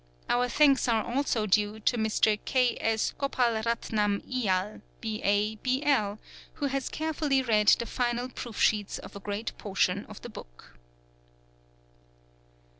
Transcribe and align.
Our 0.27 0.49
thanks 0.49 0.87
are 0.87 1.03
also 1.03 1.45
due 1.45 1.79
to 1.81 1.95
Mr. 1.95 2.39
K. 2.43 2.75
S. 2.81 3.13
Gopalratnam 3.19 4.23
Iyer, 4.27 4.81
B.A., 4.99 5.55
B.L., 5.57 6.17
who 6.53 6.65
has 6.65 6.89
carefully 6.89 7.43
read 7.43 7.67
the 7.67 7.85
final 7.85 8.27
proof 8.27 8.59
sheets 8.59 8.97
of 8.97 9.15
a 9.15 9.19
great 9.19 9.55
portion 9.59 10.07
of 10.07 10.19
the 10.23 10.29
book. 10.29 10.79